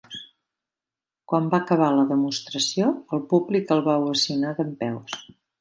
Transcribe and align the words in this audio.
Quan 1.33 1.49
va 1.51 1.59
acabar 1.65 1.91
la 1.97 2.07
demostració, 2.13 2.89
el 3.19 3.23
públic 3.35 3.77
el 3.77 3.87
va 3.91 3.99
ovacionar 4.07 4.59
dempeus. 4.63 5.25